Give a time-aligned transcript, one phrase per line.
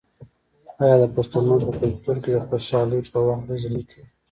[0.81, 4.03] آیا د پښتنو په کلتور کې د خوشحالۍ په وخت ډزې نه کیږي؟